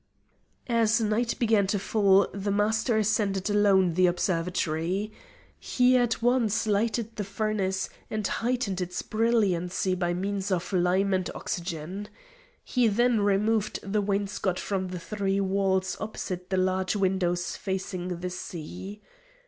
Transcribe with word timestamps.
As 0.65 0.99
night 0.99 1.37
began 1.37 1.67
to 1.67 1.77
fall 1.77 2.27
the 2.33 2.49
Master 2.49 2.97
ascended 2.97 3.47
alone 3.51 3.89
to 3.89 3.93
the 3.93 4.07
observatory. 4.07 5.11
He 5.59 5.95
at 5.95 6.23
once 6.23 6.65
lighted 6.65 7.17
the 7.17 7.23
furnace, 7.23 7.87
and 8.09 8.25
heightened 8.25 8.81
its 8.81 9.03
brilliancy 9.03 9.93
by 9.93 10.15
means 10.15 10.49
of 10.51 10.73
lime 10.73 11.13
and 11.13 11.29
oxygen. 11.35 12.07
He 12.63 12.87
then 12.87 13.21
removed 13.21 13.77
the 13.83 14.01
wainscot 14.01 14.59
from 14.59 14.87
the 14.87 14.97
three 14.99 15.39
walls 15.39 15.95
opposite 15.99 16.49
the 16.49 16.57
large 16.57 16.95
windows 16.95 17.55
facing 17.55 18.21
the 18.21 18.31
sea. 18.31 19.01